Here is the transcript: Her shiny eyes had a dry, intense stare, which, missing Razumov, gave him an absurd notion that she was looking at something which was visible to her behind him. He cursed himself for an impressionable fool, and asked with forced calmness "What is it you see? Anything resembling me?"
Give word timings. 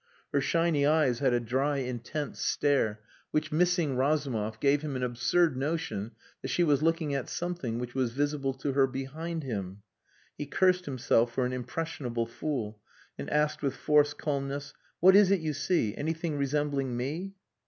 Her 0.33 0.41
shiny 0.41 0.83
eyes 0.83 1.19
had 1.19 1.31
a 1.31 1.39
dry, 1.39 1.77
intense 1.77 2.39
stare, 2.43 3.01
which, 3.29 3.51
missing 3.51 3.95
Razumov, 3.95 4.59
gave 4.59 4.81
him 4.81 4.95
an 4.95 5.03
absurd 5.03 5.55
notion 5.55 6.13
that 6.41 6.47
she 6.47 6.63
was 6.63 6.81
looking 6.81 7.13
at 7.13 7.29
something 7.29 7.77
which 7.77 7.93
was 7.93 8.11
visible 8.11 8.55
to 8.55 8.73
her 8.73 8.87
behind 8.87 9.43
him. 9.43 9.83
He 10.39 10.47
cursed 10.47 10.85
himself 10.85 11.31
for 11.33 11.45
an 11.45 11.53
impressionable 11.53 12.25
fool, 12.25 12.81
and 13.19 13.29
asked 13.29 13.61
with 13.61 13.75
forced 13.75 14.17
calmness 14.17 14.73
"What 15.01 15.15
is 15.15 15.29
it 15.29 15.39
you 15.39 15.53
see? 15.53 15.95
Anything 15.95 16.35
resembling 16.35 16.97
me?" 16.97 17.33